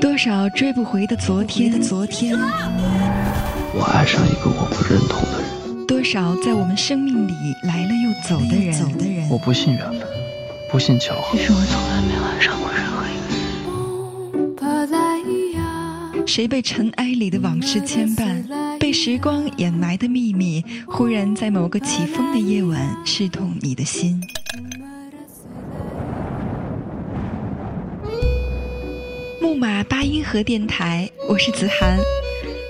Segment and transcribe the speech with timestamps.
[0.00, 2.34] 多少追不回的昨天，昨天，
[3.74, 5.86] 我爱上一个我不认同的人。
[5.86, 7.34] 多少在我们生命里
[7.64, 9.28] 来了又走的人，走的人。
[9.28, 10.00] 我不信缘分，
[10.70, 11.36] 不信巧合。
[11.36, 13.12] 其实我从来没有爱上过任何一
[14.56, 14.66] 个
[16.16, 16.26] 人。
[16.26, 24.18] 谁被尘埃里的往事牵绊，被时光掩埋的秘密，忽然在某个起风的夜晚，刺痛你的心。
[29.50, 31.98] 木马八音盒电台，我是子涵，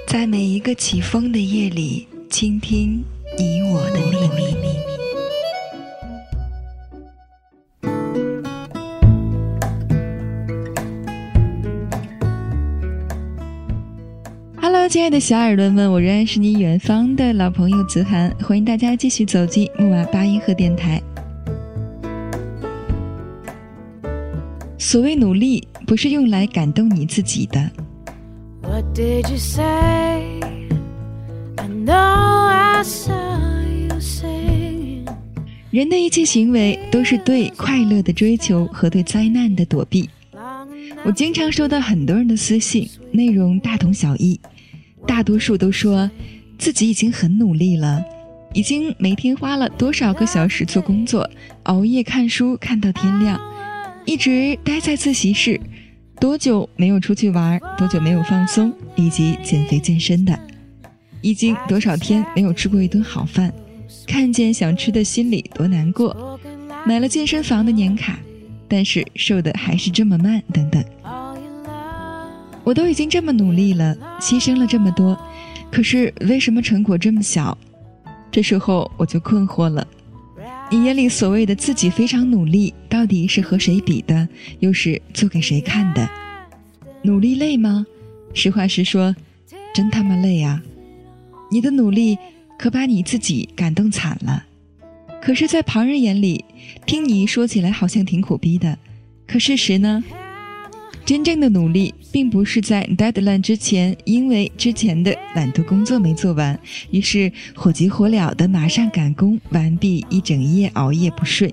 [0.07, 3.05] 在每一个起风的夜里，倾听
[3.37, 4.79] 你我的秘密。
[14.57, 20.99] Hello，亲爱的小耳朵们，我仍然是你远方的老朋友子涵，欢迎大家继续走进木马八音盒电台。
[24.79, 25.69] 所谓努力。
[25.91, 27.69] 不是用来感动你自己的。
[35.73, 40.09] 人的一切行为都是对快乐的追求和对灾难的躲避。
[41.05, 44.39] 我经常收到很多人的私信，内容大同小异，
[45.09, 46.09] 大多数都说
[46.57, 48.01] 自己已经很努力了，
[48.55, 51.29] 已经每天花了多少个小时做工作，
[51.65, 53.41] 熬夜看书看到天亮，
[54.05, 55.61] 一直待在自习室。
[56.21, 57.59] 多久没有出去玩？
[57.79, 58.71] 多久没有放松？
[58.95, 60.39] 以及减肥健身的，
[61.23, 63.51] 已经多少天没有吃过一顿好饭？
[64.07, 66.39] 看见想吃的心里多难过？
[66.85, 68.19] 买了健身房的年卡，
[68.69, 70.43] 但是瘦的还是这么慢？
[70.53, 70.85] 等等，
[72.65, 75.19] 我都已经这么努力了，牺牲了这么多，
[75.73, 77.57] 可是为什么成果这么小？
[78.31, 79.87] 这时候我就困惑了。
[80.73, 84.29] 你眼里所谓的自己非常努力，到底是和谁比的？
[84.61, 86.09] 又是做给谁看的？
[87.03, 87.85] 努力累吗？
[88.35, 89.17] 实话实说，
[89.75, 90.63] 真他妈累啊！
[91.51, 92.17] 你的努力
[92.57, 94.45] 可把你自己感动惨了。
[95.21, 96.45] 可是，在旁人眼里，
[96.87, 98.79] 听你说起来好像挺苦逼的。
[99.27, 100.05] 可事实呢？
[101.11, 106.57] 真正的努力，并不是在 deadline 之前，因为之前的懒惰工作没做完，
[106.93, 111.53] 于是火急火燎的马上赶工完毕，一整夜熬夜不睡。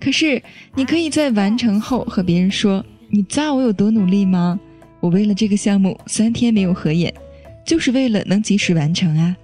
[0.00, 0.40] 可是，
[0.76, 4.60] 你可以在完成后和别人说：“你知道我有多努力吗？
[5.00, 7.12] 我为了这个项目三天没有合眼，
[7.66, 9.36] 就是为了能及时完成啊！”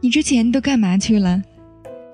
[0.00, 1.42] 你之前都干嘛去了？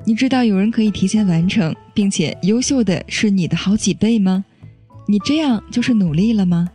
[0.04, 4.44] 你知道有人可以提前完成，并且优秀的是你的好几倍吗？
[5.12, 6.66] 你这样就是努力了吗？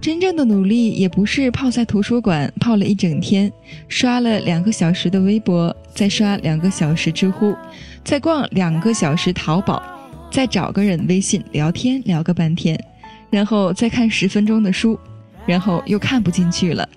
[0.00, 3.52] 真正的努力也不是泡在图书馆泡了一整天，
[3.86, 7.54] 刷了两个小时的微博，再刷两个小时知乎，
[8.02, 9.82] 再逛两个小时淘宝，
[10.30, 12.82] 再找个人微信聊天聊个半天，
[13.28, 14.98] 然后再看十分钟的书，
[15.44, 16.88] 然后又看不进去了，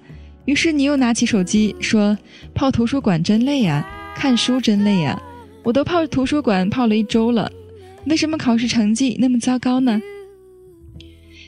[0.45, 2.17] 于是你又拿起手机说
[2.55, 3.85] ：“泡图书馆真累啊，
[4.15, 5.21] 看书真累啊，
[5.61, 7.51] 我都泡图书馆泡了一周了。”
[8.09, 10.01] 为什么考试成绩那么糟糕呢？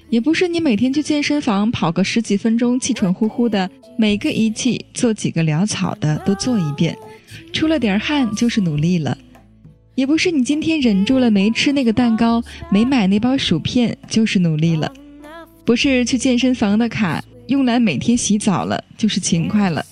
[0.09, 6.97] 也不是你每天去健身房跑个十几分钟，气喘呼呼的，每个仪器做几个潦草的都做一遍，
[7.53, 9.17] 出了点汗就是努力了。
[9.95, 14.91] 也不是你今天忍住了没吃那个蛋糕，没买那包薯片就是努力了。
[15.63, 19.85] 不是去健身房的卡用来每天洗澡了就是勤快了。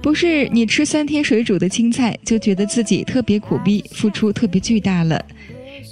[0.00, 5.22] 不是你吃三天水煮的青菜就觉得自己特别苦逼，付出特别巨大了。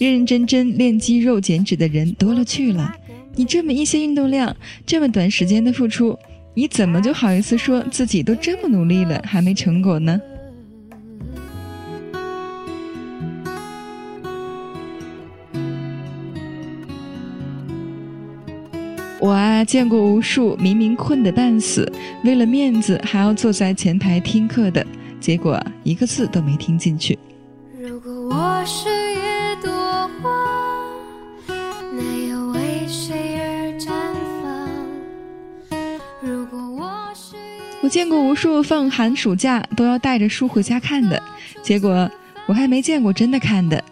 [0.01, 2.91] 认认真真练肌肉减脂的人多了去了，
[3.35, 4.57] 你这么一些运动量，
[4.87, 6.19] 这么短时间的付出，
[6.55, 10.19] 你怎么就好意思说自己都这么努力了还没成果呢？
[19.21, 21.87] 我啊，见过无数明明困得半死，
[22.25, 24.87] 为了面子还要坐在前排听课的，
[25.21, 27.19] 结果一个字都没听进去。
[27.79, 28.89] 如果我是
[37.91, 41.21] 见过无数放寒暑假都要带着书回家看的，
[41.61, 42.09] 结果
[42.47, 43.83] 我还没见过真的看的。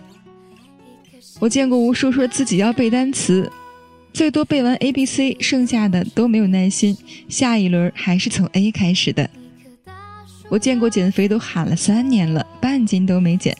[1.40, 3.50] 我见过无数说自己要背单词，
[4.12, 6.96] 最多背完 A、B、C，剩下的都没有耐心，
[7.28, 9.28] 下一轮还是从 A 开始的。
[10.48, 13.56] 我见过减肥都喊了三年了，半斤都没减，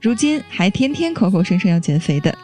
[0.00, 2.34] 如今还天天口口声声要减肥的。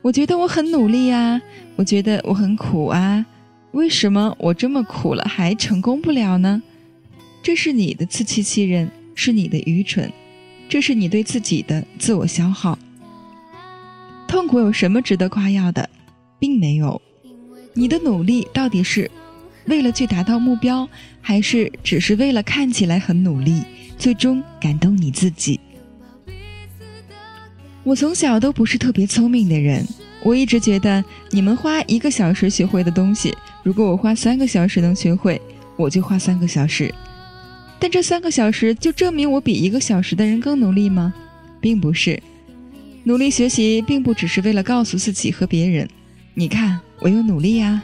[0.00, 1.38] 我觉得我很努力呀，
[1.76, 3.26] 我觉得我很苦啊。
[3.72, 6.62] 为什么我这么苦了还成功不了呢？
[7.42, 10.12] 这是你的自欺欺人，是你的愚蠢，
[10.68, 12.78] 这是你对自己的自我消耗。
[14.26, 15.88] 痛苦有什么值得夸耀的？
[16.38, 17.00] 并没有。
[17.74, 19.10] 你的努力到底是
[19.66, 20.88] 为了去达到目标，
[21.20, 23.62] 还是只是为了看起来很努力，
[23.96, 25.60] 最终感动你自己？
[27.84, 29.86] 我从小都不是特别聪明的人，
[30.22, 35.40] 我一直觉得你们花一个小时学会的东西，如果我花三个小时能学会，
[35.76, 36.94] 我就花三个小时。
[37.78, 41.12] 但这三个小时就证明我比一个小时的人更努力吗？
[41.60, 42.22] 并不是。
[43.04, 45.88] 努力学习并不只是为了告诉自己和别人，
[46.34, 47.82] 你看我有努力呀。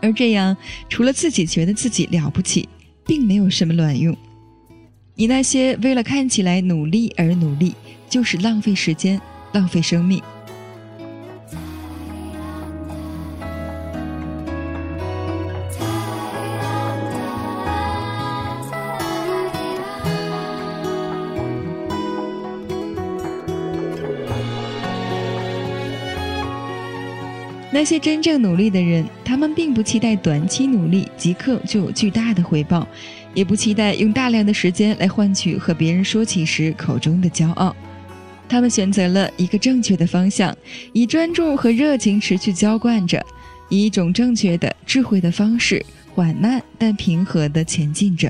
[0.00, 0.56] 而这样
[0.88, 2.68] 除了自己觉得自己了不起，
[3.04, 4.16] 并没有什么卵用。
[5.16, 7.74] 你那些为了看起来努力而努力，
[8.08, 9.20] 就是浪费时间，
[9.52, 10.22] 浪费生命。
[27.72, 32.86] 那些真正努力的人，他们并不期待短期努力即刻就有巨大的回报，
[33.32, 37.74] 也不期待用大量的时间来换取和别人说起时口中的骄傲。
[38.48, 40.52] 他们选择了一个正确的方向，
[40.92, 43.24] 以专注和热情持续浇灌着，
[43.68, 48.28] 以一种正确的、智慧的方式，缓慢但平和地前进着。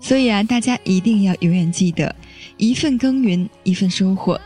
[0.00, 2.14] 所以啊，大家一定要永远记得：
[2.56, 4.40] 一份耕耘一份收获。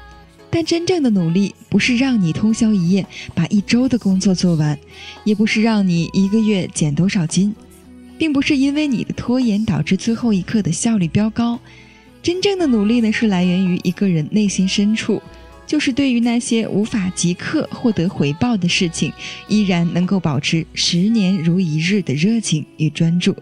[0.54, 4.78] 但真正的努力，不是让你通宵一夜把一周的工作做完，
[5.24, 7.54] 也不是让你一个月减多少斤，
[8.18, 11.58] 并不是因为你的拖延导致最后一刻的效率飙高。
[12.22, 15.22] 真正的努力呢，是来源于一个人内心深处，
[15.66, 19.10] 就是对于那些无法即刻获得回报的事情，
[19.48, 23.34] 依然能够保持十年如一日的热情与专注。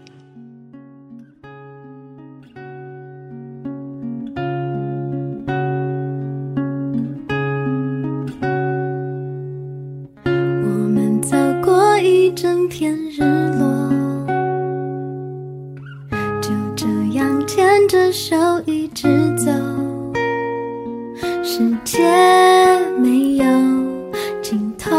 [12.61, 13.21] 今天日
[13.57, 13.89] 落
[16.39, 16.85] 就这
[17.15, 18.35] 样牵着手
[18.67, 19.51] 一直走。
[21.41, 21.97] 世界
[22.99, 23.45] 没有
[24.43, 24.91] 尽头，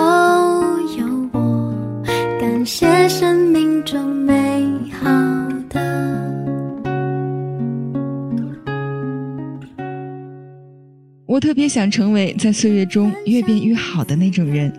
[0.98, 1.72] 有我。
[2.40, 4.68] 感谢生命中美
[5.00, 5.08] 好
[5.68, 5.80] 的。
[11.26, 14.72] 我特别想成为在岁月中越变越好的那种人。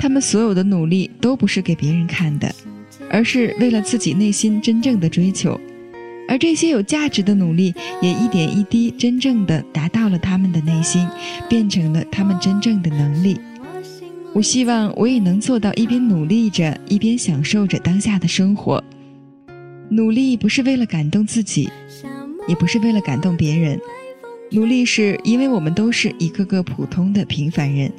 [0.00, 2.50] 他们所有的努力都不是给别人看的，
[3.10, 5.60] 而是为了自己内心真正的追求，
[6.26, 11.06] 而这些有价值的努力也一点一滴真正的达到了他们的内心，
[11.50, 13.38] 变成了他们真正的能力。
[14.32, 18.82] 我希望我也能做到一边努力着，一边享受着当下的生活。
[19.90, 21.68] 努力不是为了感动自己，
[22.48, 23.78] 也不是为了感动别人。
[24.50, 27.92] 努力是因为我们都是一个个普通的平凡人。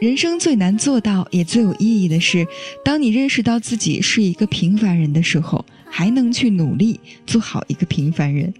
[0.00, 2.46] 人生最难做到也最有意义的是，
[2.82, 8.52] 当你认识到自己是一个平凡人的时候，还能去努力做好一个平凡人。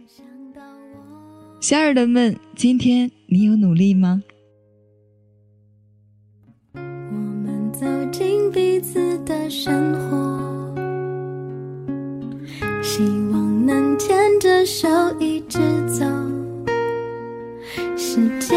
[1.58, 4.22] 小耳朵们，今天你有努力吗？
[6.74, 10.74] 我们走进彼此的生活，
[12.82, 13.02] 希
[13.32, 14.86] 望能牵着手
[15.18, 16.04] 一直走。
[17.96, 18.56] 世界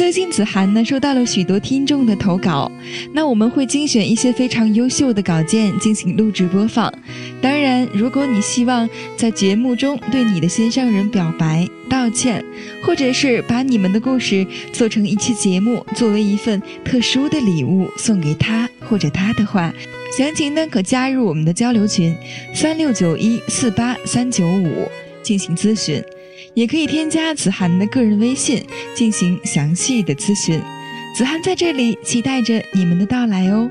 [0.00, 2.72] 最近子涵呢，收到了许多听众的投稿。
[3.12, 6.90] 那我们会精选一些非常优秀的稿件进行录制播放。
[7.42, 12.42] 当然，如果你希望在节目中对你的心上人表白、道歉，
[12.82, 19.70] 或者是把你们的故事做成一期节目，作为一份特殊的礼物送给他或者他的话，
[20.16, 22.16] 详情呢可加入我们的交流群
[22.54, 24.88] 三六九一四八三九五
[25.22, 26.02] 进行咨询，
[26.54, 28.64] 也可以添加子涵的个人微信
[28.94, 30.60] 进行详细的咨询。
[31.14, 33.70] 子涵在这里期待着你们的到来哦。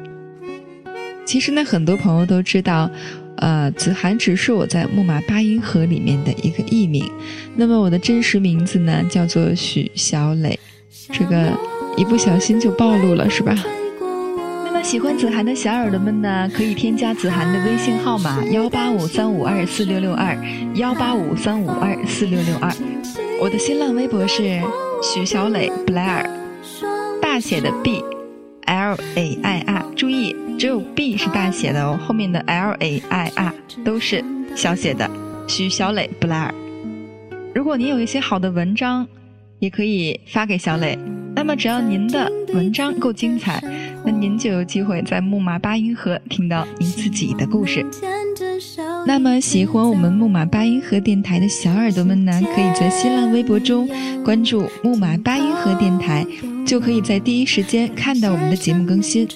[1.26, 2.90] 其实呢，很多朋友都知道，
[3.38, 7.10] 呃，子涵只是我在木马八音盒里面的一个艺名。
[7.56, 10.60] 那么我的真实名字呢，叫做许小磊。
[11.12, 11.58] 这个
[11.98, 13.56] 一不小心就暴露了，是吧？
[14.84, 20.36] 喜欢子涵的小耳朵们呢，可以添加子涵的微信号码幺八五三五二四六六二
[20.76, 22.72] 幺八五三五二四六六二。
[23.40, 24.60] 我的新浪微博是
[25.04, 26.30] 许小磊布莱尔。
[27.22, 28.04] 大写的 B
[28.66, 33.54] L A I R，注意，只有 B 是大写的哦，后面的 L A I R
[33.86, 34.24] 都是
[34.56, 35.10] 小写的。
[35.48, 36.54] 许小磊布莱尔。
[37.54, 39.08] 如果你有一些好的文章，
[39.60, 40.98] 也可以发给小磊。
[41.36, 43.64] 那么，只要您的文章够精彩，
[44.06, 47.86] 那您就有机会在木马八音盒听到您自己的故事。
[49.08, 53.90] 那么，喜欢我们木马八音盒电台的小耳朵们呢，可以在新浪微博中
[54.24, 56.26] 关注木马八音盒电台，
[56.66, 59.28] 就可以在第一时间看到我们的节目更新。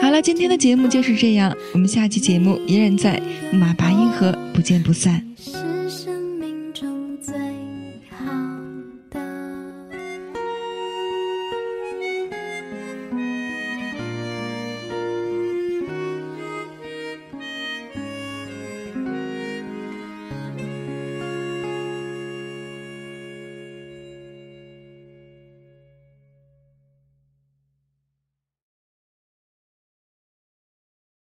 [0.00, 3.20] 好了，今天的节目就是这样，我们下期节目依然在
[3.50, 5.33] 木马八音盒不见不散。